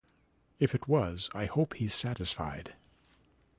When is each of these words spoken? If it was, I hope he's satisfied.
If 0.57 0.73
it 0.73 0.87
was, 0.87 1.29
I 1.35 1.45
hope 1.45 1.75
he's 1.75 1.93
satisfied. 1.93 2.73